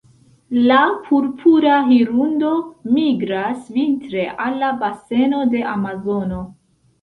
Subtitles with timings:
[0.69, 0.77] La
[1.09, 2.49] Purpura hirundo
[2.95, 6.43] migras vintre al la baseno de Amazono.